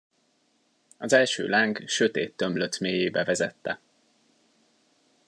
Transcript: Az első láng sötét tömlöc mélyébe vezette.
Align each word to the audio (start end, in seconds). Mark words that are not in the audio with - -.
Az 0.97 1.13
első 1.13 1.47
láng 1.47 1.87
sötét 1.87 2.35
tömlöc 2.37 2.79
mélyébe 2.79 3.23
vezette. 3.23 3.79